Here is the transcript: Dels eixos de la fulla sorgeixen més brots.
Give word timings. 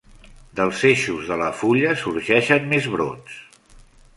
Dels 0.59 0.79
eixos 0.91 1.27
de 1.31 1.37
la 1.41 1.49
fulla 1.59 1.91
sorgeixen 2.05 2.67
més 2.73 2.89
brots. 2.95 3.37